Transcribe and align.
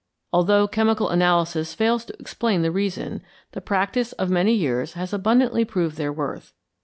Although 0.33 0.67
chemical 0.67 1.09
analysis 1.09 1.75
fails 1.75 2.05
to 2.05 2.19
explain 2.19 2.63
the 2.63 2.71
reason, 2.71 3.21
the 3.51 3.61
practice 3.61 4.13
of 4.13 4.31
many 4.31 4.53
years 4.55 4.93
has 4.93 5.13
abundantly 5.13 5.63
proved 5.63 5.97
their 5.97 6.11
worth. 6.11 6.53